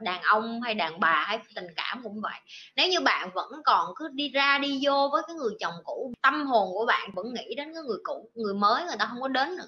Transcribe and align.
đàn 0.00 0.22
ông 0.22 0.60
hay 0.62 0.74
đàn 0.74 1.00
bà 1.00 1.24
hay 1.26 1.38
tình 1.54 1.66
cảm 1.76 2.00
cũng 2.02 2.20
vậy. 2.20 2.40
Nếu 2.76 2.88
như 2.88 3.00
bạn 3.00 3.30
vẫn 3.34 3.50
còn 3.64 3.92
cứ 3.96 4.08
đi 4.12 4.28
ra 4.28 4.58
đi 4.58 4.80
vô 4.82 5.08
với 5.12 5.22
cái 5.26 5.36
người 5.36 5.52
chồng 5.60 5.74
cũ, 5.84 6.12
tâm 6.22 6.46
hồn 6.46 6.68
của 6.72 6.86
bạn 6.86 7.10
vẫn 7.14 7.34
nghĩ 7.34 7.54
đến 7.56 7.74
cái 7.74 7.82
người 7.82 7.98
cũ, 8.02 8.30
người 8.34 8.54
mới, 8.54 8.84
người 8.84 8.96
ta 8.98 9.06
không 9.06 9.20
có 9.20 9.28
đến 9.28 9.56
nữa. 9.56 9.66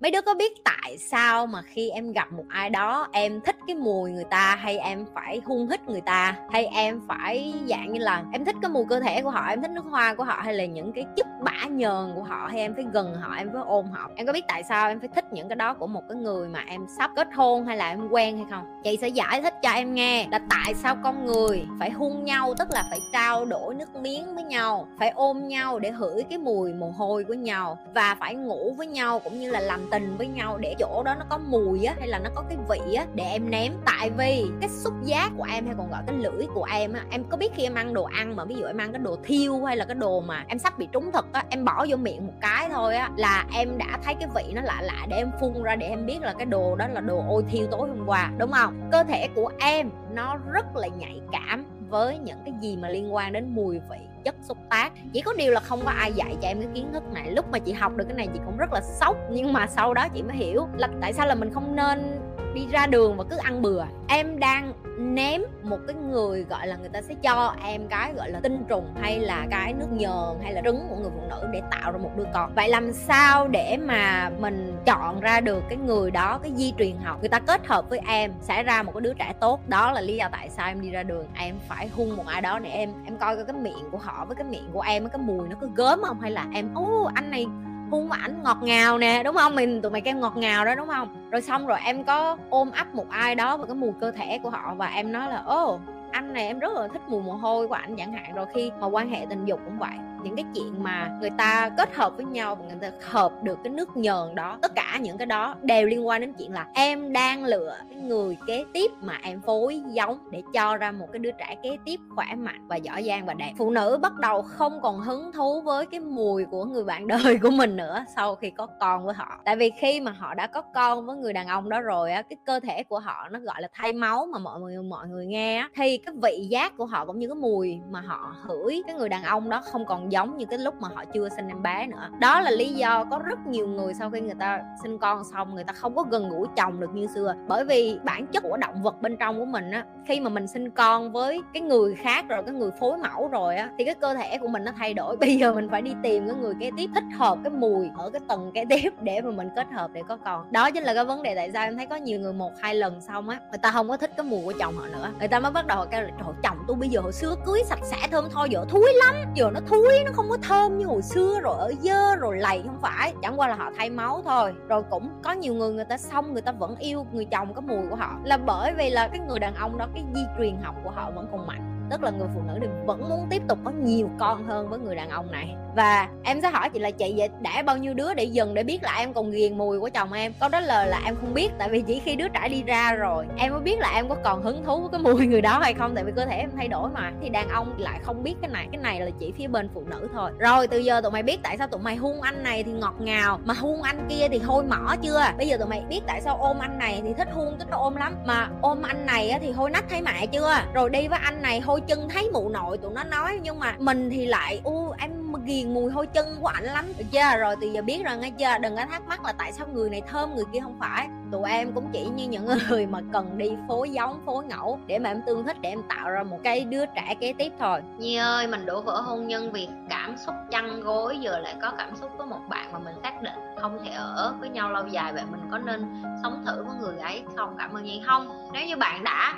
Mấy 0.00 0.10
đứa 0.10 0.20
có 0.20 0.34
biết 0.34 0.52
tại 0.64 0.98
sao 0.98 1.46
mà 1.46 1.62
khi 1.62 1.90
em 1.90 2.12
gặp 2.12 2.32
một 2.32 2.44
ai 2.48 2.70
đó, 2.70 3.08
em 3.12 3.40
thích 3.40 3.56
cái 3.66 3.76
mùi 3.76 4.10
người 4.10 4.24
ta 4.30 4.56
hay 4.56 4.78
em 4.78 5.06
phải 5.14 5.40
hung 5.44 5.68
hít 5.70 5.80
người 5.82 6.00
ta? 6.00 6.36
Hay 6.52 6.66
em 6.66 7.00
phải 7.08 7.54
dạng 7.68 7.92
như 7.92 8.00
là 8.00 8.24
em 8.32 8.44
thích 8.44 8.56
cái 8.62 8.70
mùi 8.70 8.84
cơ 8.88 9.00
thể 9.00 9.22
của 9.22 9.30
họ, 9.30 9.46
em 9.48 9.62
thích 9.62 9.70
nước 9.70 9.84
hoa 9.90 10.14
của 10.14 10.24
họ 10.24 10.40
hay 10.44 10.54
là 10.54 10.64
những 10.64 10.92
cái 10.92 11.04
chất 11.16 11.26
bã 11.40 11.66
nhờn 11.70 12.12
của 12.14 12.22
họ 12.22 12.48
hay 12.50 12.60
em 12.60 12.74
phải 12.74 12.84
gần 12.92 13.14
họ, 13.14 13.34
em 13.34 13.50
phải 13.52 13.62
ôm 13.66 13.90
họ. 13.90 14.10
Em 14.16 14.26
có 14.26 14.32
biết 14.32 14.44
tại 14.48 14.62
sao 14.62 14.88
em 14.88 15.00
phải 15.00 15.08
thích 15.14 15.32
những 15.32 15.48
cái 15.48 15.56
đó 15.56 15.74
của 15.74 15.86
một 15.86 16.02
cái 16.08 16.16
người 16.18 16.48
mà 16.48 16.64
em 16.68 16.86
sắp 16.98 17.10
kết 17.16 17.28
hôn 17.34 17.66
hay 17.66 17.76
là 17.76 17.88
em 17.88 18.08
quen 18.08 18.36
hay 18.36 18.46
không? 18.50 18.64
Chị 18.84 18.98
sẽ 19.00 19.08
giải 19.08 19.42
thích 19.42 19.54
cho 19.62 19.70
em 19.70 19.94
nghe 19.94 20.26
là 20.30 20.40
tại 20.50 20.74
sao 20.74 20.96
con 21.02 21.26
người 21.26 21.66
phải 21.78 21.90
hung 21.90 22.24
nhau, 22.24 22.54
tức 22.58 22.68
là 22.70 22.84
phải 22.90 22.98
trao 23.12 23.44
đổi 23.44 23.74
nước 23.74 23.94
miếng 23.94 24.34
với 24.34 24.44
nhau, 24.44 24.88
phải 24.98 25.10
ôm 25.10 25.48
nhau 25.48 25.78
để 25.78 25.90
hửi 25.90 26.22
cái 26.22 26.38
mùi 26.38 26.72
mồ 26.72 26.90
hôi 26.90 27.24
của 27.24 27.34
nhau 27.34 27.78
và 27.94 28.16
phải 28.20 28.34
ngủ 28.34 28.74
với 28.76 28.86
nhau 28.86 29.20
cũng 29.24 29.40
như 29.40 29.50
là 29.50 29.60
làm 29.60 29.88
tình 29.90 30.16
với 30.16 30.26
nhau 30.26 30.58
để 30.58 30.74
chỗ 30.78 31.02
đó 31.02 31.14
nó 31.14 31.24
có 31.28 31.38
mùi 31.38 31.84
á 31.84 31.94
hay 31.98 32.08
là 32.08 32.18
nó 32.18 32.30
có 32.34 32.44
cái 32.48 32.58
vị 32.68 32.94
á 32.94 33.06
để 33.14 33.24
em 33.24 33.50
ném 33.50 33.72
tại 33.86 34.10
vì 34.10 34.44
cái 34.60 34.68
xúc 34.68 34.94
giác 35.04 35.30
của 35.36 35.46
em 35.52 35.66
hay 35.66 35.74
còn 35.78 35.90
gọi 35.90 36.02
cái 36.06 36.16
lưỡi 36.16 36.46
của 36.54 36.66
em 36.72 36.92
á, 36.92 37.04
em 37.10 37.24
có 37.24 37.36
biết 37.36 37.52
khi 37.54 37.62
em 37.62 37.74
ăn 37.74 37.94
đồ 37.94 38.04
ăn 38.04 38.36
mà 38.36 38.44
ví 38.44 38.54
dụ 38.54 38.66
em 38.66 38.78
ăn 38.78 38.92
cái 38.92 38.98
đồ 38.98 39.16
thiêu 39.24 39.64
hay 39.64 39.76
là 39.76 39.84
cái 39.84 39.94
đồ 39.94 40.20
mà 40.20 40.44
em 40.48 40.58
sắp 40.58 40.78
bị 40.78 40.88
trúng 40.92 41.12
thực 41.12 41.27
á, 41.32 41.44
em 41.50 41.64
bỏ 41.64 41.86
vô 41.88 41.96
miệng 41.96 42.26
một 42.26 42.32
cái 42.40 42.68
thôi 42.70 42.96
á, 42.96 43.10
là 43.16 43.44
em 43.54 43.78
đã 43.78 43.98
thấy 44.04 44.14
cái 44.14 44.28
vị 44.34 44.52
nó 44.54 44.62
lạ 44.62 44.80
lạ 44.82 45.06
để 45.08 45.16
em 45.16 45.30
phun 45.40 45.62
ra 45.62 45.76
để 45.76 45.86
em 45.86 46.06
biết 46.06 46.22
là 46.22 46.32
cái 46.32 46.46
đồ 46.46 46.76
đó 46.76 46.86
là 46.92 47.00
đồ 47.00 47.24
ôi 47.28 47.44
thiêu 47.48 47.66
tối 47.70 47.88
hôm 47.88 48.06
qua, 48.06 48.30
đúng 48.38 48.52
không? 48.52 48.88
Cơ 48.92 49.04
thể 49.04 49.28
của 49.34 49.50
em 49.58 49.90
nó 50.12 50.36
rất 50.52 50.76
là 50.76 50.88
nhạy 50.98 51.20
cảm 51.32 51.64
với 51.88 52.18
những 52.18 52.38
cái 52.44 52.54
gì 52.60 52.76
mà 52.76 52.88
liên 52.88 53.14
quan 53.14 53.32
đến 53.32 53.54
mùi 53.54 53.80
vị, 53.90 53.98
chất 54.24 54.34
xúc 54.42 54.58
tác. 54.70 54.92
Chỉ 55.12 55.20
có 55.20 55.32
điều 55.38 55.52
là 55.52 55.60
không 55.60 55.80
có 55.84 55.90
ai 55.90 56.12
dạy 56.12 56.36
cho 56.42 56.48
em 56.48 56.60
cái 56.60 56.68
kiến 56.74 56.92
thức 56.92 57.02
này. 57.12 57.30
Lúc 57.30 57.50
mà 57.50 57.58
chị 57.58 57.72
học 57.72 57.96
được 57.96 58.04
cái 58.04 58.16
này 58.16 58.28
chị 58.32 58.40
cũng 58.44 58.56
rất 58.56 58.72
là 58.72 58.80
sốc, 58.80 59.16
nhưng 59.30 59.52
mà 59.52 59.66
sau 59.66 59.94
đó 59.94 60.08
chị 60.14 60.22
mới 60.22 60.36
hiểu 60.36 60.68
là 60.76 60.88
tại 61.00 61.12
sao 61.12 61.26
là 61.26 61.34
mình 61.34 61.50
không 61.54 61.76
nên 61.76 62.20
đi 62.58 62.66
ra 62.72 62.86
đường 62.86 63.16
và 63.16 63.24
cứ 63.24 63.36
ăn 63.36 63.62
bừa. 63.62 63.84
Em 64.08 64.38
đang 64.38 64.72
ném 64.98 65.42
một 65.62 65.78
cái 65.86 65.96
người 65.96 66.44
gọi 66.44 66.66
là 66.66 66.76
người 66.76 66.88
ta 66.88 67.02
sẽ 67.02 67.14
cho 67.22 67.54
em 67.62 67.88
cái 67.88 68.12
gọi 68.14 68.30
là 68.30 68.40
tinh 68.40 68.64
trùng 68.68 68.94
hay 69.00 69.20
là 69.20 69.46
cái 69.50 69.72
nước 69.72 69.86
nhờn 69.92 70.42
hay 70.42 70.52
là 70.52 70.60
trứng 70.64 70.86
của 70.88 70.96
người 70.96 71.10
phụ 71.14 71.20
nữ 71.30 71.48
để 71.52 71.62
tạo 71.70 71.92
ra 71.92 71.98
một 71.98 72.10
đứa 72.16 72.24
con. 72.34 72.52
Vậy 72.54 72.68
làm 72.68 72.92
sao 72.92 73.48
để 73.48 73.76
mà 73.76 74.30
mình 74.38 74.76
chọn 74.86 75.20
ra 75.20 75.40
được 75.40 75.62
cái 75.68 75.78
người 75.78 76.10
đó, 76.10 76.38
cái 76.42 76.52
di 76.56 76.72
truyền 76.78 76.96
học 77.04 77.20
người 77.20 77.28
ta 77.28 77.38
kết 77.38 77.66
hợp 77.66 77.90
với 77.90 78.00
em 78.06 78.32
sẽ 78.40 78.62
ra 78.62 78.82
một 78.82 78.92
cái 78.94 79.00
đứa 79.00 79.14
trẻ 79.14 79.32
tốt? 79.40 79.60
Đó 79.68 79.92
là 79.92 80.00
lý 80.00 80.16
do 80.16 80.28
tại 80.32 80.48
sao 80.50 80.68
em 80.68 80.80
đi 80.80 80.90
ra 80.90 81.02
đường. 81.02 81.26
Em 81.34 81.54
phải 81.68 81.88
hung 81.88 82.16
một 82.16 82.26
ai 82.26 82.40
đó 82.40 82.58
để 82.58 82.70
em 82.70 82.92
em 83.04 83.16
coi 83.16 83.36
cái 83.44 83.56
miệng 83.56 83.90
của 83.90 83.98
họ 83.98 84.24
với 84.24 84.36
cái 84.36 84.44
miệng 84.44 84.70
của 84.72 84.80
em, 84.80 85.08
cái 85.08 85.18
mùi 85.18 85.48
nó 85.48 85.56
có 85.60 85.66
gớm 85.74 86.00
không 86.02 86.20
hay 86.20 86.30
là 86.30 86.46
em, 86.54 86.74
ô, 86.74 87.10
anh 87.14 87.30
này 87.30 87.46
hung 87.90 88.10
ảnh 88.10 88.42
ngọt 88.42 88.58
ngào 88.62 88.98
nè, 88.98 89.22
đúng 89.24 89.36
không? 89.36 89.54
Mình, 89.54 89.82
tụi 89.82 89.90
mày 89.90 90.00
kem 90.00 90.20
ngọt 90.20 90.36
ngào 90.36 90.64
đó, 90.64 90.74
đúng 90.74 90.88
không? 90.88 91.08
Rồi 91.30 91.42
xong 91.42 91.66
rồi 91.66 91.78
em 91.84 92.04
có 92.04 92.36
ôm 92.50 92.70
ấp 92.70 92.94
một 92.94 93.08
ai 93.10 93.34
đó 93.34 93.56
và 93.56 93.66
cái 93.66 93.74
mùi 93.74 93.92
cơ 94.00 94.10
thể 94.10 94.38
của 94.42 94.50
họ 94.50 94.74
và 94.74 94.86
em 94.86 95.12
nói 95.12 95.28
là 95.28 95.42
ô 95.46 95.80
anh 96.10 96.32
này 96.32 96.46
em 96.46 96.58
rất 96.58 96.72
là 96.74 96.88
thích 96.88 97.02
mùi 97.08 97.22
mồ 97.22 97.32
hôi 97.32 97.68
của 97.68 97.74
anh 97.74 97.96
chẳng 97.96 98.12
hạn. 98.12 98.34
Rồi 98.34 98.46
khi 98.54 98.70
mà 98.80 98.86
quan 98.86 99.10
hệ 99.10 99.26
tình 99.30 99.44
dục 99.44 99.60
cũng 99.64 99.78
vậy 99.78 99.94
những 100.22 100.36
cái 100.36 100.44
chuyện 100.54 100.82
mà 100.82 101.18
người 101.20 101.30
ta 101.38 101.70
kết 101.76 101.94
hợp 101.94 102.16
với 102.16 102.24
nhau 102.24 102.54
và 102.54 102.64
người 102.64 102.78
ta 102.80 102.90
hợp 103.10 103.32
được 103.42 103.58
cái 103.64 103.72
nước 103.72 103.96
nhờn 103.96 104.34
đó. 104.34 104.58
Tất 104.62 104.74
cả 104.74 104.98
những 105.00 105.18
cái 105.18 105.26
đó 105.26 105.56
đều 105.62 105.86
liên 105.86 106.06
quan 106.06 106.20
đến 106.20 106.32
chuyện 106.38 106.52
là 106.52 106.66
em 106.74 107.12
đang 107.12 107.44
lựa 107.44 107.76
cái 107.90 107.98
người 107.98 108.36
kế 108.46 108.64
tiếp 108.72 108.90
mà 109.00 109.18
em 109.22 109.40
phối 109.40 109.82
giống 109.86 110.18
để 110.30 110.42
cho 110.54 110.76
ra 110.76 110.90
một 110.90 111.06
cái 111.12 111.18
đứa 111.18 111.30
trẻ 111.30 111.56
kế 111.62 111.76
tiếp 111.84 112.00
khỏe 112.14 112.34
mạnh 112.34 112.68
và 112.68 112.76
giỏi 112.76 113.04
giang 113.04 113.26
và 113.26 113.34
đẹp. 113.34 113.52
Phụ 113.58 113.70
nữ 113.70 113.98
bắt 114.02 114.14
đầu 114.14 114.42
không 114.42 114.80
còn 114.82 115.00
hứng 115.00 115.32
thú 115.32 115.60
với 115.60 115.86
cái 115.86 116.00
mùi 116.00 116.44
của 116.44 116.64
người 116.64 116.84
bạn 116.84 117.06
đời 117.06 117.38
của 117.42 117.50
mình 117.50 117.76
nữa 117.76 118.04
sau 118.16 118.34
khi 118.34 118.50
có 118.50 118.66
con 118.80 119.04
với 119.04 119.14
họ. 119.14 119.40
Tại 119.44 119.56
vì 119.56 119.70
khi 119.80 120.00
mà 120.00 120.10
họ 120.10 120.34
đã 120.34 120.46
có 120.46 120.62
con 120.74 121.06
với 121.06 121.16
người 121.16 121.32
đàn 121.32 121.46
ông 121.46 121.68
đó 121.68 121.80
rồi 121.80 122.12
á, 122.12 122.22
cái 122.22 122.36
cơ 122.44 122.60
thể 122.60 122.82
của 122.82 122.98
họ 122.98 123.28
nó 123.30 123.38
gọi 123.38 123.62
là 123.62 123.68
thay 123.72 123.92
máu 123.92 124.26
mà 124.32 124.38
mọi 124.38 124.60
người 124.60 124.82
mọi 124.82 125.08
người 125.08 125.26
nghe 125.26 125.68
thì 125.74 125.98
cái 125.98 126.14
vị 126.22 126.46
giác 126.50 126.76
của 126.76 126.86
họ 126.86 127.06
cũng 127.06 127.18
như 127.18 127.28
cái 127.28 127.34
mùi 127.34 127.80
mà 127.90 128.00
họ 128.00 128.34
hửi 128.42 128.82
cái 128.86 128.96
người 128.96 129.08
đàn 129.08 129.22
ông 129.22 129.50
đó 129.50 129.62
không 129.64 129.86
còn 129.86 130.12
giống 130.12 130.17
giống 130.18 130.36
như 130.36 130.46
cái 130.46 130.58
lúc 130.58 130.74
mà 130.80 130.88
họ 130.94 131.04
chưa 131.04 131.28
sinh 131.28 131.48
em 131.48 131.62
bé 131.62 131.86
nữa. 131.86 132.08
Đó 132.18 132.40
là 132.40 132.50
lý 132.50 132.74
do 132.74 133.04
có 133.04 133.18
rất 133.18 133.46
nhiều 133.46 133.68
người 133.68 133.94
sau 133.94 134.10
khi 134.10 134.20
người 134.20 134.34
ta 134.38 134.60
sinh 134.82 134.98
con 134.98 135.22
xong, 135.32 135.54
người 135.54 135.64
ta 135.64 135.72
không 135.72 135.94
có 135.94 136.02
gần 136.02 136.28
gũi 136.28 136.46
chồng 136.56 136.80
được 136.80 136.94
như 136.94 137.06
xưa. 137.14 137.34
Bởi 137.48 137.64
vì 137.64 137.98
bản 138.04 138.26
chất 138.26 138.42
của 138.42 138.56
động 138.56 138.82
vật 138.82 139.02
bên 139.02 139.16
trong 139.16 139.38
của 139.38 139.44
mình 139.44 139.70
á, 139.70 139.84
khi 140.06 140.20
mà 140.20 140.28
mình 140.30 140.46
sinh 140.46 140.70
con 140.70 141.12
với 141.12 141.40
cái 141.54 141.62
người 141.62 141.94
khác 141.94 142.24
rồi, 142.28 142.42
cái 142.46 142.54
người 142.54 142.70
phối 142.80 142.98
mẫu 142.98 143.28
rồi 143.28 143.56
á, 143.56 143.70
thì 143.78 143.84
cái 143.84 143.94
cơ 143.94 144.14
thể 144.14 144.38
của 144.38 144.48
mình 144.48 144.64
nó 144.64 144.72
thay 144.78 144.94
đổi. 144.94 145.16
Bây 145.20 145.36
giờ 145.36 145.54
mình 145.54 145.68
phải 145.70 145.82
đi 145.82 145.92
tìm 146.02 146.28
cái 146.28 146.36
người 146.36 146.54
kế 146.60 146.70
tiếp 146.76 146.90
thích 146.94 147.04
hợp 147.18 147.38
cái 147.44 147.50
mùi 147.50 147.90
ở 147.96 148.10
cái 148.10 148.20
tầng 148.28 148.50
kế 148.54 148.64
tiếp 148.68 148.92
để 149.00 149.20
mà 149.20 149.30
mình 149.30 149.48
kết 149.56 149.66
hợp 149.72 149.90
để 149.92 150.02
có 150.08 150.16
con. 150.24 150.52
Đó 150.52 150.70
chính 150.70 150.84
là 150.84 150.94
cái 150.94 151.04
vấn 151.04 151.22
đề 151.22 151.34
tại 151.34 151.50
sao 151.52 151.64
em 151.64 151.76
thấy 151.76 151.86
có 151.86 151.96
nhiều 151.96 152.20
người 152.20 152.32
một, 152.32 152.52
hai 152.60 152.74
lần 152.74 153.00
xong 153.00 153.28
á, 153.28 153.40
người 153.50 153.58
ta 153.58 153.70
không 153.70 153.88
có 153.88 153.96
thích 153.96 154.10
cái 154.16 154.26
mùi 154.26 154.44
của 154.44 154.52
chồng 154.58 154.74
họ 154.76 154.86
nữa. 154.86 155.10
Người 155.18 155.28
ta 155.28 155.40
mới 155.40 155.52
bắt 155.52 155.66
đầu 155.66 155.84
kêu 155.90 156.02
là, 156.02 156.08
trời 156.18 156.34
chồng 156.42 156.58
tôi 156.68 156.76
bây 156.76 156.88
giờ 156.88 157.00
hồi 157.00 157.12
xưa 157.12 157.34
cưới 157.46 157.62
sạch 157.64 157.80
sẽ 157.82 157.96
thơm 158.10 158.28
tho 158.30 158.44
giờ 158.44 158.64
thúi 158.68 158.92
lắm, 158.94 159.14
giờ 159.34 159.50
nó 159.54 159.60
thúi 159.66 159.97
nó 160.04 160.12
không 160.14 160.28
có 160.30 160.36
thơm 160.42 160.78
như 160.78 160.86
hồi 160.86 161.02
xưa 161.02 161.40
rồi, 161.40 161.56
ở 161.58 161.72
dơ 161.80 162.16
rồi 162.16 162.36
lầy 162.38 162.62
không 162.66 162.78
phải. 162.80 163.14
Chẳng 163.22 163.40
qua 163.40 163.48
là 163.48 163.54
họ 163.54 163.70
thay 163.76 163.90
máu 163.90 164.22
thôi. 164.24 164.54
Rồi 164.68 164.82
cũng 164.90 165.10
có 165.22 165.32
nhiều 165.32 165.54
người 165.54 165.72
người 165.72 165.84
ta 165.84 165.98
xong 165.98 166.32
người 166.32 166.42
ta 166.42 166.52
vẫn 166.52 166.76
yêu 166.76 167.06
người 167.12 167.24
chồng 167.24 167.54
có 167.54 167.60
mùi 167.60 167.86
của 167.90 167.96
họ. 167.96 168.18
Là 168.24 168.36
bởi 168.36 168.74
vì 168.74 168.90
là 168.90 169.08
cái 169.08 169.20
người 169.20 169.38
đàn 169.38 169.54
ông 169.54 169.78
đó, 169.78 169.86
cái 169.94 170.04
di 170.14 170.22
truyền 170.38 170.56
học 170.62 170.74
của 170.84 170.90
họ 170.90 171.10
vẫn 171.10 171.26
còn 171.32 171.46
mạnh 171.46 171.77
tức 171.90 172.02
là 172.02 172.10
người 172.10 172.28
phụ 172.34 172.40
nữ 172.46 172.58
thì 172.60 172.66
vẫn 172.86 173.08
muốn 173.08 173.26
tiếp 173.30 173.42
tục 173.48 173.58
có 173.64 173.70
nhiều 173.70 174.10
con 174.18 174.46
hơn 174.46 174.68
với 174.70 174.78
người 174.78 174.94
đàn 174.94 175.10
ông 175.10 175.30
này. 175.32 175.54
Và 175.76 176.08
em 176.24 176.40
sẽ 176.40 176.50
hỏi 176.50 176.70
chị 176.70 176.78
là 176.78 176.90
chị 176.90 177.14
vậy 177.16 177.28
đã 177.40 177.62
bao 177.62 177.76
nhiêu 177.76 177.94
đứa 177.94 178.14
để 178.14 178.24
dừng 178.24 178.54
để 178.54 178.62
biết 178.62 178.82
là 178.82 178.94
em 178.98 179.12
còn 179.12 179.30
ghiền 179.30 179.58
mùi 179.58 179.80
của 179.80 179.88
chồng 179.94 180.12
em? 180.12 180.32
Câu 180.40 180.48
đó 180.48 180.60
lời 180.60 180.88
là 180.88 181.00
em 181.04 181.16
không 181.20 181.34
biết, 181.34 181.50
tại 181.58 181.68
vì 181.68 181.82
chỉ 181.82 181.98
khi 181.98 182.16
đứa 182.16 182.28
trẻ 182.28 182.48
đi 182.48 182.62
ra 182.62 182.92
rồi, 182.92 183.26
em 183.36 183.52
mới 183.52 183.60
biết 183.60 183.78
là 183.78 183.92
em 183.94 184.08
có 184.08 184.14
còn 184.24 184.42
hứng 184.42 184.64
thú 184.64 184.80
với 184.80 184.88
cái 184.92 185.00
mùi 185.12 185.26
người 185.26 185.40
đó 185.40 185.58
hay 185.62 185.74
không, 185.74 185.94
tại 185.94 186.04
vì 186.04 186.12
cơ 186.16 186.24
thể 186.26 186.36
em 186.36 186.50
thay 186.56 186.68
đổi 186.68 186.90
mà. 186.90 187.12
Thì 187.22 187.28
đàn 187.28 187.48
ông 187.48 187.74
lại 187.78 188.00
không 188.02 188.22
biết 188.22 188.34
cái 188.40 188.50
này 188.50 188.68
cái 188.72 188.80
này 188.80 189.00
là 189.00 189.10
chỉ 189.20 189.32
phía 189.38 189.46
bên 189.46 189.68
phụ 189.74 189.84
nữ 189.86 190.08
thôi. 190.14 190.30
Rồi, 190.38 190.66
từ 190.66 190.78
giờ 190.78 191.00
tụi 191.00 191.12
mày 191.12 191.22
biết 191.22 191.38
tại 191.42 191.58
sao 191.58 191.66
tụi 191.66 191.80
mày 191.80 191.96
hung 191.96 192.20
anh 192.20 192.42
này 192.42 192.62
thì 192.62 192.72
ngọt 192.72 192.94
ngào, 193.00 193.40
mà 193.44 193.54
hung 193.54 193.82
anh 193.82 194.06
kia 194.08 194.28
thì 194.30 194.38
hôi 194.38 194.64
mỏ 194.64 194.94
chưa? 195.02 195.24
Bây 195.38 195.48
giờ 195.48 195.56
tụi 195.56 195.68
mày 195.68 195.82
biết 195.88 196.00
tại 196.06 196.20
sao 196.20 196.38
ôm 196.40 196.58
anh 196.58 196.78
này 196.78 197.00
thì 197.04 197.12
thích 197.14 197.28
hung, 197.32 197.58
thích 197.58 197.68
ôm 197.70 197.96
lắm, 197.96 198.16
mà 198.26 198.48
ôm 198.62 198.82
anh 198.82 199.06
này 199.06 199.38
thì 199.40 199.50
hôi 199.50 199.70
nách 199.70 199.84
thấy 199.90 200.02
mẹ 200.02 200.26
chưa? 200.26 200.54
Rồi 200.74 200.90
đi 200.90 201.08
với 201.08 201.18
anh 201.22 201.42
này 201.42 201.60
hôi 201.60 201.77
hôi 201.78 201.86
chân 201.86 202.08
thấy 202.08 202.30
mụ 202.32 202.48
nội 202.48 202.78
tụi 202.78 202.92
nó 202.92 203.04
nói, 203.04 203.38
nhưng 203.42 203.58
mà 203.58 203.74
mình 203.78 204.10
thì 204.10 204.26
lại, 204.26 204.60
u, 204.64 204.90
em 204.98 205.10
ghiền 205.44 205.74
mùi 205.74 205.92
hôi 205.92 206.06
chân 206.06 206.36
của 206.40 206.46
ảnh 206.46 206.64
lắm. 206.64 206.84
Được 206.98 207.04
chưa? 207.12 207.38
Rồi 207.38 207.56
từ 207.60 207.66
giờ 207.66 207.82
biết 207.82 208.02
rồi 208.04 208.18
nghe 208.18 208.30
chưa? 208.30 208.58
Đừng 208.62 208.76
có 208.76 208.86
thắc 208.90 209.08
mắc 209.08 209.24
là 209.24 209.32
tại 209.32 209.52
sao 209.52 209.66
người 209.72 209.90
này 209.90 210.02
thơm, 210.08 210.34
người 210.34 210.44
kia 210.52 210.60
không 210.62 210.76
phải. 210.80 211.08
Tụi 211.32 211.50
em 211.50 211.72
cũng 211.72 211.90
chỉ 211.92 212.04
như 212.04 212.28
những 212.28 212.48
người 212.68 212.86
mà 212.86 213.00
cần 213.12 213.38
đi 213.38 213.50
phối 213.68 213.90
giống 213.90 214.20
phối 214.26 214.44
ngẫu 214.44 214.78
để 214.86 214.98
mà 214.98 215.10
em 215.10 215.22
tương 215.26 215.44
thích, 215.44 215.56
để 215.60 215.68
em 215.68 215.82
tạo 215.88 216.10
ra 216.10 216.22
một 216.22 216.38
cái 216.44 216.64
đứa 216.64 216.86
trẻ 216.86 217.14
kế 217.20 217.32
tiếp 217.38 217.52
thôi. 217.58 217.80
Nhi 217.98 218.16
ơi, 218.16 218.46
mình 218.46 218.66
đổ 218.66 218.80
vỡ 218.80 219.00
hôn 219.00 219.26
nhân 219.26 219.52
vì 219.52 219.68
cảm 219.90 220.16
xúc 220.26 220.34
chăn 220.50 220.80
gối, 220.80 221.18
giờ 221.18 221.38
lại 221.38 221.54
có 221.62 221.72
cảm 221.78 221.96
xúc 221.96 222.10
với 222.18 222.26
một 222.26 222.40
bạn 222.48 222.72
mà 222.72 222.78
mình 222.78 222.94
xác 223.02 223.22
định 223.22 223.34
không 223.60 223.78
thể 223.84 223.90
ở 223.90 224.34
với 224.40 224.48
nhau 224.48 224.70
lâu 224.70 224.86
dài, 224.86 225.12
vậy 225.12 225.22
mình 225.30 225.40
có 225.50 225.58
nên 225.58 226.02
sống 226.22 226.44
thử 226.46 226.64
với 226.64 226.76
người 226.80 226.98
ấy 226.98 227.22
không? 227.36 227.56
Cảm 227.58 227.76
ơn 227.76 227.84
Nhi. 227.84 228.02
Không, 228.06 228.50
nếu 228.52 228.66
như 228.66 228.76
bạn 228.76 229.04
đã 229.04 229.34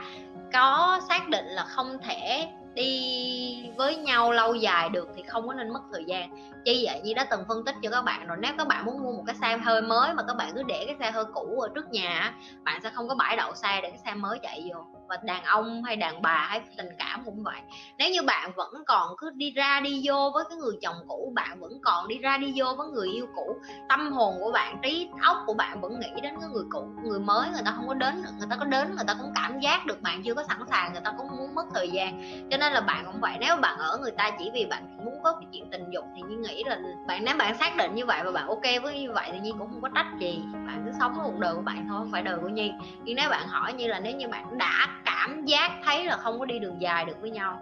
có 0.53 1.01
xác 1.09 1.29
định 1.29 1.47
là 1.47 1.65
không 1.65 1.99
thể 2.03 2.47
đi 2.81 3.71
với 3.77 3.97
nhau 3.97 4.33
lâu 4.33 4.55
dài 4.55 4.89
được 4.89 5.09
thì 5.17 5.23
không 5.23 5.47
có 5.47 5.55
nên 5.55 5.73
mất 5.73 5.81
thời 5.93 6.05
gian. 6.05 6.31
Chi 6.65 6.87
vậy 6.87 7.01
như 7.05 7.15
đã 7.15 7.27
từng 7.31 7.45
phân 7.49 7.65
tích 7.65 7.75
cho 7.83 7.91
các 7.91 8.03
bạn 8.03 8.27
rồi, 8.27 8.37
nếu 8.41 8.53
các 8.59 8.67
bạn 8.67 8.87
muốn 8.87 9.03
mua 9.03 9.13
một 9.13 9.23
cái 9.27 9.37
xe 9.41 9.57
hơi 9.57 9.83
mới 9.83 10.15
mà 10.15 10.23
các 10.29 10.37
bạn 10.37 10.53
cứ 10.55 10.63
để 10.63 10.85
cái 10.87 10.97
xe 10.99 11.11
hơi 11.11 11.25
cũ 11.35 11.61
ở 11.61 11.69
trước 11.75 11.91
nhà 11.91 12.35
bạn 12.65 12.81
sẽ 12.83 12.91
không 12.91 13.09
có 13.09 13.15
bãi 13.15 13.37
đậu 13.37 13.55
xe 13.55 13.81
để 13.83 13.91
cái 13.91 13.99
xe 14.05 14.15
mới 14.15 14.39
chạy 14.43 14.71
vô. 14.71 14.81
Và 15.09 15.17
đàn 15.23 15.45
ông 15.45 15.83
hay 15.83 15.97
đàn 15.97 16.23
bà 16.23 16.47
hay 16.49 16.61
tình 16.77 16.89
cảm 16.99 17.23
cũng 17.25 17.43
vậy. 17.43 17.61
Nếu 17.99 18.11
như 18.11 18.23
bạn 18.23 18.53
vẫn 18.57 18.73
còn 18.87 19.09
cứ 19.19 19.31
đi 19.35 19.51
ra 19.51 19.81
đi 19.81 20.03
vô 20.05 20.31
với 20.35 20.45
cái 20.49 20.59
người 20.59 20.79
chồng 20.83 20.97
cũ, 21.09 21.33
bạn 21.35 21.61
vẫn 21.61 21.73
còn 21.83 22.09
đi 22.09 22.19
ra 22.19 22.39
đi 22.39 22.53
vô 22.57 22.67
với 22.79 22.89
người 22.89 23.09
yêu 23.09 23.27
cũ, 23.35 23.57
tâm 23.89 24.13
hồn 24.13 24.35
của 24.41 24.53
bạn, 24.53 24.79
trí 24.83 25.09
óc 25.23 25.37
của 25.47 25.55
bạn 25.55 25.81
vẫn 25.81 26.01
nghĩ 26.01 26.21
đến 26.23 26.35
cái 26.41 26.49
người 26.49 26.65
cũ, 26.71 26.89
người 27.05 27.21
mới, 27.21 27.49
người 27.53 27.63
ta 27.65 27.73
không 27.77 27.89
có 27.89 27.95
đến, 27.95 28.23
người 28.39 28.49
ta 28.51 28.57
có 28.57 28.65
đến, 28.65 28.95
người 28.97 29.05
ta 29.07 29.15
cũng 29.21 29.33
cảm 29.35 29.61
giác 29.61 29.87
được 29.87 30.03
bạn 30.03 30.23
chưa 30.23 30.35
có 30.35 30.45
sẵn 30.49 30.59
sàng, 30.71 30.93
người 30.93 31.03
ta 31.05 31.13
cũng 31.19 31.27
muốn 31.37 31.55
mất 31.55 31.65
thời 31.75 31.91
gian. 31.91 32.23
Cho 32.51 32.57
nên 32.57 32.70
là 32.73 32.81
bạn 32.81 33.05
cũng 33.07 33.21
vậy. 33.21 33.37
Nếu 33.41 33.57
bạn 33.57 33.79
ở 33.79 33.99
người 34.01 34.11
ta 34.11 34.31
chỉ 34.39 34.51
vì 34.55 34.67
bạn 34.67 34.97
muốn 35.05 35.15
có 35.23 35.33
cái 35.33 35.47
chuyện 35.53 35.71
tình 35.71 35.91
dục 35.91 36.05
thì 36.17 36.23
như 36.23 36.37
nghĩ 36.37 36.65
là 36.65 36.79
bạn, 37.07 37.25
nếu 37.25 37.37
bạn 37.37 37.59
xác 37.59 37.77
định 37.77 37.95
như 37.95 38.07
vậy 38.07 38.21
và 38.25 38.31
bạn 38.31 38.47
ok 38.47 38.83
với 38.83 39.01
như 39.01 39.13
vậy 39.13 39.31
thì 39.33 39.39
nhi 39.39 39.51
cũng 39.59 39.69
không 39.71 39.81
có 39.83 39.89
trách 39.95 40.07
gì. 40.19 40.43
Bạn 40.67 40.83
cứ 40.87 40.93
sống 40.99 41.19
cuộc 41.25 41.39
đời 41.39 41.55
của 41.55 41.63
bạn 41.63 41.87
thôi, 41.89 41.99
không 41.99 42.11
phải 42.13 42.23
đời 42.23 42.39
của 42.43 42.49
nhi. 42.49 42.73
Nhưng 43.05 43.17
nếu 43.17 43.31
bạn 43.31 43.49
hỏi 43.49 43.73
như 43.73 43.87
là 43.87 44.01
nếu 44.01 44.17
như 44.17 44.29
bạn 44.29 44.59
đã 44.59 44.89
cảm 45.05 45.45
giác 45.45 45.71
thấy 45.85 46.05
là 46.05 46.17
không 46.17 46.39
có 46.39 46.45
đi 46.45 46.59
đường 46.59 46.81
dài 46.81 47.05
được 47.05 47.21
với 47.21 47.31
nhau, 47.31 47.61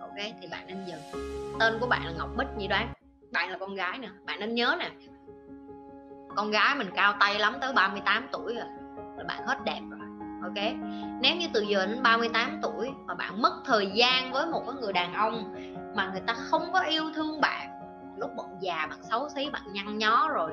ok, 0.00 0.16
thì 0.40 0.46
bạn 0.50 0.66
nên 0.66 0.84
dừng. 0.86 1.00
Tên 1.60 1.78
của 1.80 1.86
bạn 1.86 2.06
là 2.06 2.12
ngọc 2.18 2.28
bích 2.36 2.48
như 2.56 2.66
đoán. 2.66 2.88
Bạn 3.32 3.50
là 3.50 3.58
con 3.58 3.74
gái 3.74 3.98
nè, 3.98 4.08
bạn 4.26 4.40
nên 4.40 4.54
nhớ 4.54 4.76
nè. 4.78 4.90
Con 6.36 6.50
gái 6.50 6.74
mình 6.74 6.90
cao 6.94 7.14
tay 7.20 7.38
lắm, 7.38 7.56
tới 7.60 7.72
38 7.72 8.28
tuổi 8.32 8.54
rồi. 8.54 8.66
Là 9.16 9.24
bạn 9.24 9.46
hết 9.46 9.64
đẹp 9.64 9.80
rồi 9.90 9.95
ok? 10.46 10.64
Nếu 11.20 11.36
như 11.36 11.46
từ 11.52 11.60
giờ 11.60 11.86
đến 11.86 12.02
38 12.02 12.58
tuổi 12.62 12.90
mà 13.06 13.14
bạn 13.14 13.42
mất 13.42 13.52
thời 13.64 13.86
gian 13.94 14.32
với 14.32 14.46
một 14.46 14.62
cái 14.66 14.74
người 14.80 14.92
đàn 14.92 15.14
ông 15.14 15.54
mà 15.94 16.10
người 16.12 16.22
ta 16.26 16.34
không 16.34 16.72
có 16.72 16.80
yêu 16.80 17.10
thương 17.14 17.40
bạn, 17.40 17.70
lúc 18.16 18.30
bạn 18.36 18.46
già 18.60 18.86
bạn 18.90 18.98
xấu 19.02 19.28
xí, 19.28 19.50
bạn 19.50 19.62
nhăn 19.72 19.98
nhó 19.98 20.28
rồi 20.28 20.50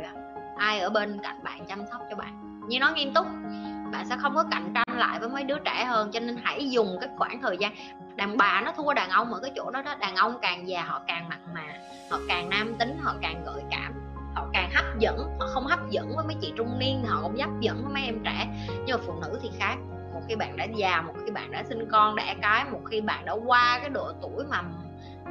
ai 0.58 0.80
ở 0.80 0.90
bên 0.90 1.20
cạnh 1.24 1.44
bạn 1.44 1.66
chăm 1.66 1.86
sóc 1.92 2.02
cho 2.10 2.16
bạn? 2.16 2.60
Như 2.68 2.80
nói 2.80 2.94
nghiêm 2.94 3.14
túc, 3.14 3.26
bạn 3.92 4.06
sẽ 4.10 4.18
không 4.20 4.36
có 4.36 4.44
cạnh 4.52 4.72
tranh 4.76 4.98
lại 5.00 5.20
với 5.20 5.30
mấy 5.30 5.44
đứa 5.44 5.60
trẻ 5.66 5.86
hơn, 5.86 6.12
cho 6.12 6.20
nên 6.20 6.38
hãy 6.44 6.70
dùng 6.70 6.98
cái 7.02 7.10
khoảng 7.18 7.42
thời 7.42 7.58
gian. 7.58 7.76
Đàn 8.16 8.38
bà 8.38 8.62
nó 8.62 8.72
thua 8.72 8.94
đàn 8.94 9.10
ông 9.10 9.34
ở 9.34 9.40
cái 9.40 9.52
chỗ 9.56 9.72
đó 9.72 9.82
đó, 9.82 9.96
đàn 10.00 10.16
ông 10.16 10.36
càng 10.42 10.68
già 10.68 10.84
họ 10.84 11.02
càng 11.08 11.30
mặn 11.30 11.40
mà, 11.54 11.62
họ 12.12 12.20
càng 12.28 12.50
nam 12.50 12.74
tính, 12.80 12.98
họ 13.02 13.14
càng 13.22 13.44
gợi 13.46 13.64
cảm 13.72 14.03
họ 14.36 14.48
càng 14.54 14.72
hấp 14.74 14.86
dẫn, 15.00 15.38
họ 15.40 15.48
không 15.48 15.66
hấp 15.66 15.90
dẫn 15.90 16.16
với 16.16 16.26
mấy 16.26 16.36
chị 16.42 16.54
trung 16.56 16.80
niên 16.80 17.04
họ 17.06 17.22
cũng 17.24 17.38
hấp 17.40 17.60
dẫn 17.60 17.84
với 17.84 17.94
mấy 17.94 18.04
em 18.04 18.20
trẻ. 18.24 18.48
Nhưng 18.86 18.98
mà 18.98 19.04
phụ 19.08 19.14
nữ 19.22 19.40
thì 19.42 19.50
khác, 19.60 19.76
một 20.14 20.22
khi 20.28 20.36
bạn 20.36 20.58
đã 20.58 20.66
già, 20.76 21.02
một 21.02 21.14
khi 21.26 21.32
bạn 21.32 21.52
đã 21.52 21.64
sinh 21.64 21.88
con 21.92 22.16
đẻ 22.16 22.36
cái, 22.42 22.66
một 22.72 22.82
khi 22.86 23.02
bạn 23.02 23.26
đã 23.26 23.34
qua 23.34 23.80
cái 23.80 23.90
độ 23.90 24.12
tuổi 24.22 24.46
mà 24.50 24.62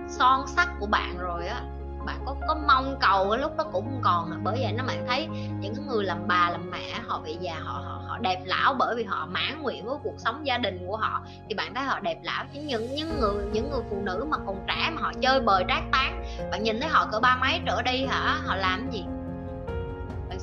son 0.08 0.46
sắc 0.46 0.69
của 0.81 0.87
bạn 0.87 1.19
rồi 1.19 1.46
á 1.46 1.62
bạn 2.06 2.22
có 2.26 2.34
có 2.49 2.56
mong 2.66 2.96
cầu 3.00 3.31
cái 3.31 3.40
lúc 3.40 3.56
đó 3.56 3.64
cũng 3.72 3.84
không 3.84 4.00
còn, 4.02 4.40
bởi 4.44 4.56
vậy 4.60 4.72
nó 4.72 4.84
bạn 4.84 5.04
thấy 5.08 5.28
những 5.60 5.87
người 5.87 6.04
làm 6.04 6.28
bà, 6.28 6.50
làm 6.50 6.70
mẹ 6.70 6.94
họ 7.06 7.20
bị 7.25 7.37
già, 7.40 7.54
họ 7.64 7.82
họ 7.84 8.02
họ 8.08 8.19
đẹp 8.19 8.43
lão 8.44 8.75
bởi 8.75 8.94
vì 8.96 9.04
họ 9.04 9.26
mãn 9.26 9.62
nguyện 9.62 9.87
với 9.87 9.96
cuộc 10.04 10.14
sống 10.19 10.46
gia 10.46 10.58
đình 10.58 10.87
của 10.87 10.96
họ, 10.96 11.22
thì 11.49 11.54
bạn 11.54 11.75
thấy 11.75 11.84
họ 11.84 12.00
đẹp 12.00 12.19
lão. 12.22 12.44
Chứ 12.54 12.60
những 12.60 12.94
những 12.94 13.20
người 13.20 13.44
những 13.52 13.70
người 13.70 13.81
phụ 13.90 13.96
nữ 14.02 14.26
mà 14.31 14.37
còn 14.46 14.64
trẻ 14.69 14.90
mà 14.94 15.02
họ 15.02 15.12
chơi 15.20 15.40
bời 15.40 15.64
trác 15.69 15.82
tán 15.93 16.25
bạn 16.50 16.62
nhìn 16.62 16.81
thấy 16.81 16.88
họ 16.88 17.06
cỡ 17.12 17.20
ba 17.20 17.37
mấy 17.37 17.60
trở 17.66 17.82
đi 17.82 18.06
hả? 18.06 18.38
Họ 18.44 18.56
làm 18.56 18.90
gì? 18.90 19.04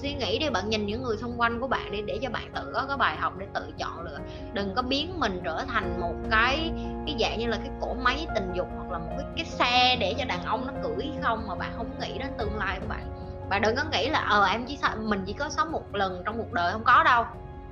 Suy 0.09 0.15
nghĩ 0.15 0.39
đi, 0.39 0.49
bạn 0.49 0.69
nhìn 0.69 0.85
những 0.85 1.03
người 1.03 1.17
xung 1.17 1.41
quanh 1.41 1.59
của 1.59 1.67
bạn 1.67 1.91
đi, 1.91 2.01
để 2.01 2.19
cho 2.21 2.29
bạn 2.29 2.51
tự 2.55 2.71
có 2.73 2.85
cái 2.87 2.97
bài 2.97 3.17
học 3.17 3.33
để 3.37 3.47
tự 3.53 3.73
chọn 3.77 4.01
lựa. 4.01 4.17
Đừng 4.53 4.75
có 4.75 4.81
biến 4.81 5.19
mình 5.19 5.41
trở 5.43 5.65
thành 5.67 6.01
một 6.01 6.13
cái 6.31 6.71
cái 7.05 7.15
dạng 7.19 7.39
như 7.39 7.47
là 7.47 7.57
cái 7.57 7.69
cỗ 7.81 7.93
máy 7.93 8.27
tình 8.35 8.51
dục 8.53 8.67
hoặc 8.77 8.91
là 8.91 8.97
một 8.97 9.11
cái 9.17 9.25
cái 9.35 9.45
xe 9.45 9.97
để 9.99 10.15
cho 10.19 10.25
đàn 10.25 10.43
ông 10.45 10.67
nó 10.67 10.73
cưỡi 10.83 11.07
không 11.23 11.47
mà 11.47 11.55
bạn 11.55 11.71
không 11.77 11.99
nghĩ 11.99 12.17
đến 12.17 12.27
tương 12.37 12.57
lai 12.57 12.77
của 12.79 12.87
bạn. 12.87 13.03
Bạn 13.49 13.61
đừng 13.61 13.75
có 13.75 13.83
nghĩ 13.91 14.09
là 14.09 14.19
ờ 14.19 14.45
em 14.45 14.65
chỉ 14.65 14.77
mình 14.97 15.23
chỉ 15.25 15.33
có 15.33 15.49
sống 15.49 15.71
một 15.71 15.95
lần 15.95 16.21
trong 16.25 16.37
một 16.37 16.53
đời 16.53 16.71
không 16.71 16.83
có 16.83 17.03
đâu. 17.03 17.25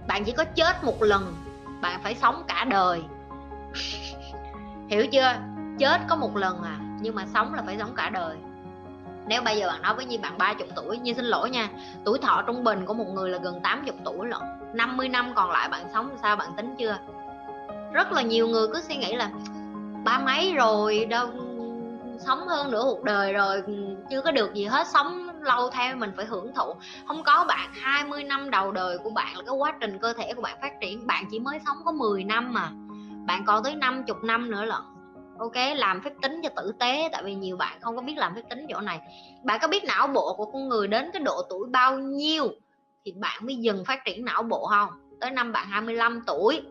Bạn 0.08 0.24
chỉ 0.24 0.32
có 0.32 0.44
chết 0.44 0.84
một 0.84 1.04
lần, 1.04 1.36
bạn 1.82 2.00
phải 2.04 2.16
sống 2.16 2.44
cả 2.48 2.66
đời. 2.70 3.04
Hiểu 4.90 5.08
chưa? 5.12 5.34
Chết 5.80 6.02
có 6.08 6.16
một 6.16 6.36
lần 6.36 6.64
à 6.64 6.80
nhưng 7.02 7.16
mà 7.16 7.26
sống 7.34 7.54
là 7.54 7.64
phải 7.66 7.78
sống 7.78 7.94
cả 7.96 8.10
đời 8.10 8.38
nếu 9.28 9.42
bây 9.42 9.58
giờ 9.58 9.68
bạn 9.68 9.82
nói 9.82 9.96
với 9.96 10.06
Nhi 10.06 10.18
bạn 10.18 10.38
30 10.38 10.68
tuổi, 10.76 10.98
Nhi 10.98 11.14
xin 11.14 11.26
lỗi 11.26 11.50
nha. 11.50 11.70
Tuổi 12.06 12.20
thọ 12.20 12.44
trung 12.48 12.64
bình 12.64 12.86
của 12.86 12.94
một 12.94 13.08
người 13.14 13.30
là 13.30 13.38
gần 13.38 13.60
80 13.62 13.92
tuổi 14.06 14.28
lận. 14.28 14.42
50 14.74 15.10
năm 15.10 15.34
còn 15.36 15.52
lại 15.52 15.70
bạn 15.70 15.86
sống 15.94 16.10
sao 16.22 16.36
bạn 16.36 16.50
tính 16.58 16.76
chưa? 16.80 16.98
Rất 17.94 18.12
là 18.12 18.22
nhiều 18.22 18.48
người 18.48 18.68
cứ 18.68 18.82
suy 18.82 18.96
nghĩ 18.96 19.16
là, 19.16 19.30
ba 20.04 20.20
mấy 20.20 20.54
rồi, 20.54 21.06
đâu 21.06 21.28
sống 22.20 22.48
hơn 22.48 22.72
nửa 22.72 22.82
cuộc 22.84 23.04
đời 23.04 23.34
rồi, 23.34 23.64
chưa 24.10 24.22
có 24.22 24.32
được 24.32 24.54
gì 24.54 24.66
hết, 24.66 24.88
sống 24.88 25.42
lâu 25.42 25.70
theo 25.70 25.96
mình 25.96 26.12
phải 26.16 26.26
hưởng 26.26 26.54
thụ. 26.54 26.76
Không 27.08 27.24
có 27.24 27.46
bạn 27.48 27.70
20 27.82 28.24
năm 28.24 28.50
đầu 28.50 28.72
đời 28.72 28.98
của 28.98 29.10
bạn 29.10 29.38
là 29.38 29.44
cái 29.46 29.56
quá 29.56 29.74
trình 29.80 30.00
cơ 30.00 30.14
thể 30.14 30.34
của 30.34 30.42
bạn 30.42 30.58
phát 30.62 30.74
triển. 30.82 31.08
Bạn 31.08 31.26
chỉ 31.32 31.40
mới 31.40 31.60
sống 31.66 31.78
có 31.86 31.92
10 31.92 32.24
năm 32.24 32.54
mà. 32.54 32.70
Bạn 33.26 33.46
còn 33.46 33.64
tới 33.64 33.76
50 33.76 34.16
năm 34.24 34.52
nữa 34.52 34.66
lận 34.66 34.82
ok, 35.40 35.56
làm 35.76 36.02
phép 36.02 36.12
tính 36.22 36.42
cho 36.44 36.50
tử 36.56 36.72
tế, 36.80 37.10
tại 37.12 37.24
vì 37.24 37.36
nhiều 37.36 37.58
bạn 37.58 37.78
không 37.82 37.96
có 37.96 38.02
biết 38.02 38.18
làm 38.18 38.36
phép 38.36 38.42
tính 38.50 38.66
chỗ 38.70 38.82
này. 38.82 39.00
Bạn 39.44 39.60
có 39.62 39.68
biết 39.68 39.84
não 39.84 40.08
bộ 40.08 40.34
của 40.38 40.46
con 40.46 40.70
người 40.70 40.88
đến 40.88 41.10
cái 41.14 41.22
độ 41.22 41.42
tuổi 41.50 41.68
bao 41.70 42.00
nhiêu 42.00 42.48
thì 43.06 43.12
bạn 43.12 43.46
mới 43.46 43.56
dừng 43.56 43.86
phát 43.86 44.06
triển 44.06 44.26
não 44.26 44.44
bộ 44.44 44.68
không? 44.68 44.90
Tới 45.22 45.32
năm 45.32 45.52
bạn 45.52 45.68
25 45.68 46.24
tuổi. 46.28 46.62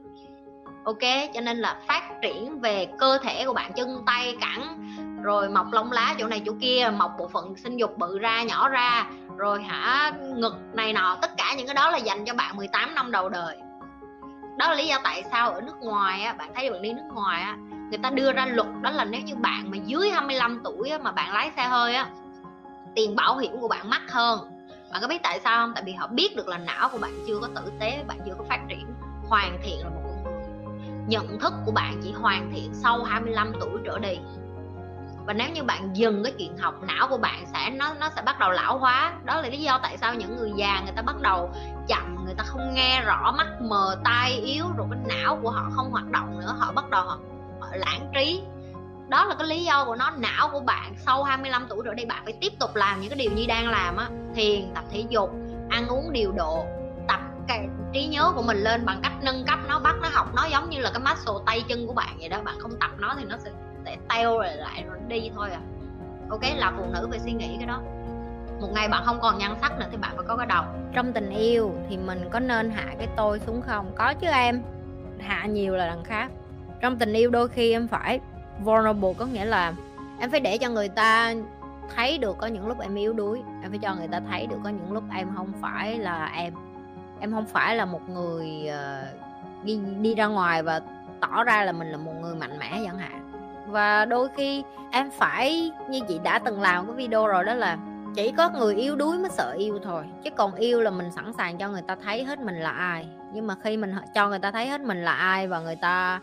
Ok, 0.85 1.33
cho 1.35 1.41
nên 1.41 1.59
là 1.59 1.81
phát 1.89 2.03
triển 2.23 2.61
về 2.61 2.87
cơ 2.99 3.19
thể 3.23 3.45
của 3.47 3.53
bạn, 3.53 3.73
chân 3.73 4.03
tay 4.07 4.37
cẳng, 4.41 4.79
rồi 5.23 5.49
mọc 5.49 5.67
lông 5.73 5.93
lá 5.93 6.15
chỗ 6.19 6.27
này 6.27 6.43
chỗ 6.47 6.53
kia, 6.61 6.91
mọc 6.97 7.13
bộ 7.19 7.29
phận 7.29 7.57
sinh 7.57 7.77
dục 7.77 7.99
bự 7.99 8.19
ra, 8.19 8.43
nhỏ 8.43 8.69
ra, 8.69 9.07
rồi 9.37 9.63
hả, 9.63 10.13
ngực 10.37 10.55
này 10.73 10.93
nọ, 10.93 11.19
tất 11.23 11.31
cả 11.37 11.55
những 11.57 11.67
cái 11.67 11.75
đó 11.75 11.91
là 11.91 11.99
dành 11.99 12.25
cho 12.25 12.35
bạn 12.35 12.57
18 12.57 12.95
năm 12.95 13.11
đầu 13.11 13.29
đời. 13.29 13.57
Đó 14.57 14.69
là 14.69 14.75
lý 14.75 14.87
do 14.87 14.99
tại 15.05 15.23
sao 15.31 15.51
ở 15.51 15.61
nước 15.61 15.77
ngoài 15.81 16.23
á, 16.23 16.33
bạn 16.33 16.51
thấy 16.55 16.71
bạn 16.71 16.83
đi 16.83 16.93
nước 16.93 17.09
ngoài 17.15 17.43
á 17.43 17.57
người 17.89 17.99
ta 18.03 18.11
đưa 18.11 18.33
ra 18.33 18.47
luật 18.47 18.69
đó 18.83 18.91
là 18.91 19.05
nếu 19.05 19.21
như 19.21 19.35
bạn 19.35 19.71
mà 19.71 19.77
dưới 19.77 20.11
25 20.11 20.61
tuổi 20.65 20.91
á, 20.91 20.99
mà 20.99 21.13
bạn 21.13 21.33
lái 21.33 21.51
xe 21.57 21.65
hơi 21.65 21.95
á 21.95 22.11
tiền 22.95 23.17
bảo 23.17 23.37
hiểm 23.37 23.61
của 23.61 23.69
bạn 23.69 23.91
mắc 23.91 24.03
hơn. 24.11 24.41
Bạn 24.93 25.03
có 25.03 25.09
biết 25.09 25.23
tại 25.23 25.41
sao 25.41 25.67
không? 25.67 25.73
Tại 25.75 25.85
vì 25.87 25.93
họ 25.93 26.07
biết 26.07 26.37
được 26.37 26.49
là 26.49 26.59
não 26.59 26.89
của 26.89 26.99
bạn 26.99 27.13
chưa 27.27 27.39
có 27.41 27.49
tử 27.55 27.73
tế 27.81 28.05
bạn 28.09 28.19
chưa 28.27 28.35
có 28.39 28.45
phát 28.49 28.61
triển 28.69 28.87
hoàn 29.29 29.59
thiện 29.63 29.79
là 29.83 29.89
một 29.89 30.01
con 30.05 30.25
người 30.25 30.47
nhận 31.09 31.39
thức 31.39 31.53
của 31.67 31.73
bạn 31.73 32.01
chỉ 32.03 32.13
hoàn 32.13 32.51
thiện 32.55 32.75
sau 32.75 33.05
25 33.05 33.53
tuổi 33.61 33.81
trở 33.85 33.99
đi. 33.99 34.19
Và 35.27 35.33
nếu 35.33 35.49
như 35.55 35.63
bạn 35.63 35.97
dừng 35.97 36.25
cái 36.25 36.33
chuyện 36.39 36.59
học 36.59 36.75
não 36.83 37.09
của 37.09 37.19
bạn 37.19 37.47
sẽ 37.53 37.71
nó 37.71 37.95
nó 38.01 38.11
sẽ 38.17 38.23
bắt 38.23 38.39
đầu 38.39 38.51
lão 38.51 38.79
hóa. 38.79 39.13
Đó 39.25 39.41
là 39.41 39.49
lý 39.49 39.59
do 39.59 39.79
tại 39.83 39.99
sao 39.99 40.15
những 40.15 40.37
người 40.37 40.53
già 40.57 40.81
người 40.85 40.93
ta 40.97 41.03
bắt 41.03 41.21
đầu 41.21 41.51
chậm 41.89 42.25
người 42.25 42.35
ta 42.35 42.45
không 42.47 42.75
nghe 42.75 43.03
rõ 43.03 43.35
mắt 43.39 43.47
mờ 43.61 43.97
tai 44.05 44.33
yếu 44.33 44.65
rồi 44.77 44.87
cái 44.91 45.01
não 45.09 45.39
của 45.43 45.51
họ 45.51 45.71
không 45.73 45.91
hoạt 45.91 46.11
động 46.11 46.39
nữa. 46.41 46.57
Họ 46.59 46.73
bắt 46.73 46.91
đầu 46.91 47.03
họ, 47.03 47.19
lãng 47.79 48.11
trí. 48.15 48.43
Đó 49.09 49.25
là 49.25 49.35
cái 49.39 49.49
lý 49.49 49.65
do 49.65 49.85
của 49.85 49.97
nó. 49.97 50.11
Não 50.11 50.49
của 50.53 50.61
bạn 50.61 50.95
sau 51.07 51.23
25 51.23 51.67
tuổi 51.69 51.83
rồi 51.85 51.95
đây, 51.95 52.07
bạn 52.07 52.25
phải 52.25 52.35
tiếp 52.41 52.53
tục 52.61 52.77
làm 52.77 53.01
những 53.01 53.11
cái 53.11 53.19
điều 53.19 53.31
như 53.31 53.45
đang 53.49 53.69
làm 53.69 53.97
á. 53.97 54.09
Thiền, 54.35 54.75
tập 54.75 54.85
thể 54.93 55.05
dục, 55.09 55.31
ăn 55.71 55.89
uống 55.89 56.13
điều 56.13 56.33
độ, 56.33 56.65
tập 57.09 57.21
cái 57.49 57.69
trí 57.93 58.07
nhớ 58.07 58.33
của 58.35 58.43
mình 58.43 58.57
lên 58.57 58.87
bằng 58.87 59.01
cách 59.03 59.13
nâng 59.23 59.45
cấp 59.47 59.59
nó, 59.69 59.79
bắt 59.79 59.97
nó 60.03 60.09
học 60.13 60.27
nó 60.35 60.47
giống 60.47 60.71
như 60.71 60.79
là 60.79 60.91
cái 60.91 61.01
muscle 61.01 61.45
tay 61.47 61.65
chân 61.69 61.87
của 61.87 61.95
bạn 61.95 62.17
vậy 62.19 62.29
đó. 62.29 62.43
Bạn 62.45 62.55
không 62.59 62.73
tập 62.81 62.91
nó 62.99 63.15
thì 63.19 63.25
nó 63.25 63.37
sẽ 63.37 63.51
sẽ 63.85 63.97
teo 64.09 64.39
rồi 64.39 64.57
lại 64.57 64.85
rồi 64.89 64.99
đi 65.09 65.31
thôi 65.35 65.51
à. 65.51 65.61
Ok, 66.31 66.43
là 66.57 66.73
phụ 66.77 66.85
nữ 66.93 67.07
phải 67.11 67.19
suy 67.19 67.33
nghĩ 67.33 67.57
cái 67.59 67.67
đó. 67.67 67.81
Một 68.61 68.69
ngày 68.75 68.89
bạn 68.89 69.03
không 69.07 69.21
còn 69.21 69.39
nhan 69.39 69.55
sắc 69.61 69.79
nữa 69.79 69.87
thì 69.91 69.97
bạn 69.97 70.13
phải 70.17 70.25
có 70.29 70.37
cái 70.37 70.47
đầu. 70.47 70.65
Trong 70.93 71.13
tình 71.13 71.31
yêu 71.31 71.75
thì 71.89 71.97
mình 71.97 72.29
có 72.33 72.41
nên 72.41 72.71
hạ 72.71 72.87
cái 72.99 73.09
tôi 73.17 73.39
xuống 73.39 73.63
không? 73.63 73.93
Có 73.95 74.15
chứ 74.15 74.27
em. 74.27 74.63
Hạ 75.19 75.47
nhiều 75.47 75.77
là 75.77 75.87
đằng 75.87 76.05
khác 76.05 76.31
trong 76.81 76.99
tình 76.99 77.13
yêu 77.13 77.31
đôi 77.31 77.49
khi 77.49 77.73
em 77.73 77.89
phải 77.89 78.21
vulnerable 78.65 79.13
có 79.19 79.27
nghĩa 79.27 79.45
là 79.45 79.73
em 80.21 80.31
phải 80.31 80.41
để 80.41 80.59
cho 80.59 80.69
người 80.69 80.89
ta 80.89 81.35
thấy 81.95 82.19
được 82.19 82.39
có 82.39 82.47
những 82.47 82.67
lúc 82.67 82.81
em 82.81 82.95
yếu 82.95 83.13
đuối. 83.13 83.43
Em 83.63 83.71
phải 83.71 83.79
cho 83.79 83.95
người 83.95 84.09
ta 84.09 84.21
thấy 84.31 84.47
được 84.47 84.57
có 84.65 84.71
những 84.71 84.93
lúc 84.93 85.05
em 85.15 85.29
không 85.37 85.53
phải 85.61 85.99
là 85.99 86.27
em. 86.35 86.53
Em 87.21 87.33
không 87.33 87.47
phải 87.47 87.77
là 87.77 87.85
một 87.85 88.09
người 88.09 88.69
uh, 88.69 89.65
đi 89.65 89.81
đi 90.01 90.15
ra 90.15 90.27
ngoài 90.27 90.63
và 90.63 90.81
tỏ 91.21 91.45
ra 91.45 91.65
là 91.65 91.73
mình 91.73 91.89
là 91.89 91.97
một 91.97 92.13
người 92.23 92.35
mạnh 92.35 92.59
mẽ 92.59 92.81
chẳng 92.85 92.99
hạn. 92.99 93.33
Và 93.67 94.05
đôi 94.05 94.29
khi 94.37 94.63
em 94.91 95.11
phải 95.11 95.71
như 95.91 96.01
chị 96.09 96.21
đã 96.23 96.39
từng 96.39 96.61
làm 96.61 96.87
cái 96.87 96.97
video 96.97 97.27
rồi 97.27 97.45
đó 97.45 97.55
là 97.55 97.79
chỉ 98.15 98.33
có 98.33 98.51
người 98.51 98.75
yếu 98.75 98.97
đuối 98.97 99.19
mới 99.19 99.31
sợ 99.31 99.55
yêu 99.59 99.79
thôi. 99.85 100.05
Chứ 100.23 100.31
còn 100.31 100.55
yêu 100.55 100.81
là 100.81 100.91
mình 100.91 101.11
sẵn 101.13 101.33
sàng 101.33 101.59
cho 101.59 101.69
người 101.69 101.83
ta 101.83 101.97
thấy 102.05 102.25
hết 102.25 102.39
mình 102.39 102.57
là 102.57 102.71
ai. 102.71 103.09
Nhưng 103.33 103.47
mà 103.47 103.55
khi 103.63 103.77
mình 103.77 103.95
cho 104.15 104.29
người 104.29 104.39
ta 104.39 104.51
thấy 104.51 104.67
hết 104.67 104.81
mình 104.81 105.05
là 105.05 105.13
ai 105.13 105.49
và 105.49 105.61
người 105.61 105.77
ta 105.77 106.21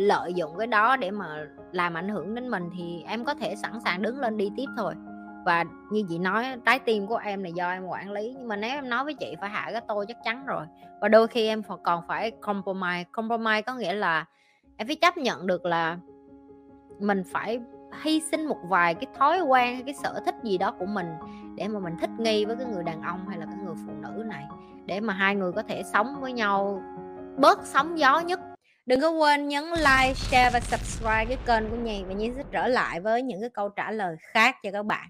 lợi 0.00 0.34
dụng 0.34 0.58
cái 0.58 0.66
đó 0.66 0.96
để 0.96 1.10
mà 1.10 1.46
làm 1.72 1.94
ảnh 1.94 2.08
hưởng 2.08 2.34
đến 2.34 2.48
mình 2.48 2.70
thì 2.76 3.04
em 3.06 3.24
có 3.24 3.34
thể 3.34 3.56
sẵn 3.56 3.80
sàng 3.84 4.02
đứng 4.02 4.20
lên 4.20 4.36
đi 4.36 4.50
tiếp 4.56 4.66
thôi. 4.76 4.94
Và 5.44 5.64
như 5.90 6.04
chị 6.08 6.18
nói, 6.18 6.46
trái 6.66 6.78
tim 6.78 7.06
của 7.06 7.16
em 7.16 7.42
là 7.42 7.48
do 7.48 7.70
em 7.70 7.86
quản 7.86 8.10
lý, 8.10 8.34
nhưng 8.38 8.48
mà 8.48 8.56
nếu 8.56 8.70
em 8.70 8.88
nói 8.88 9.04
với 9.04 9.14
chị 9.14 9.36
phải 9.40 9.50
hạ 9.50 9.68
cái 9.72 9.80
tôi 9.88 10.06
chắc 10.08 10.16
chắn 10.24 10.46
rồi. 10.46 10.66
Và 11.00 11.08
đôi 11.08 11.28
khi 11.28 11.46
em 11.46 11.62
còn 11.82 12.02
phải 12.08 12.30
compromise. 12.30 13.04
Compromise 13.12 13.62
có 13.62 13.74
nghĩa 13.74 13.92
là 13.92 14.24
em 14.76 14.86
phải 14.86 14.96
chấp 14.96 15.16
nhận 15.16 15.46
được 15.46 15.66
là 15.66 15.98
mình 16.98 17.22
phải 17.32 17.60
hy 18.02 18.20
sinh 18.20 18.46
một 18.46 18.58
vài 18.68 18.94
cái 18.94 19.06
thói 19.18 19.40
quen 19.40 19.74
hay 19.74 19.82
cái 19.82 19.94
sở 19.94 20.20
thích 20.24 20.34
gì 20.42 20.58
đó 20.58 20.74
của 20.78 20.86
mình 20.86 21.06
để 21.56 21.68
mà 21.68 21.80
mình 21.80 21.96
thích 22.00 22.10
nghi 22.18 22.44
với 22.44 22.56
cái 22.56 22.66
người 22.66 22.84
đàn 22.84 23.02
ông 23.02 23.28
hay 23.28 23.38
là 23.38 23.46
cái 23.46 23.56
người 23.64 23.74
phụ 23.86 23.92
nữ 24.02 24.22
này. 24.24 24.44
Để 24.86 25.00
mà 25.00 25.12
hai 25.12 25.36
người 25.36 25.52
có 25.52 25.62
thể 25.62 25.82
sống 25.92 26.20
với 26.20 26.32
nhau, 26.32 26.82
bớt 27.36 27.66
sóng 27.66 27.98
gió 27.98 28.20
nhất 28.20 28.40
đừng 28.90 29.00
có 29.00 29.10
quên 29.10 29.48
nhấn 29.48 29.64
like, 29.64 30.14
share 30.14 30.50
và 30.50 30.60
subscribe 30.60 31.24
cái 31.24 31.38
kênh 31.46 31.70
của 31.70 31.76
Nhi 31.76 32.04
và 32.08 32.14
Nhi 32.14 32.30
sẽ 32.36 32.42
trở 32.52 32.66
lại 32.66 33.00
với 33.00 33.22
những 33.22 33.40
cái 33.40 33.50
câu 33.50 33.68
trả 33.68 33.90
lời 33.90 34.16
khác 34.20 34.56
cho 34.62 34.70
các 34.72 34.86
bạn. 34.86 35.08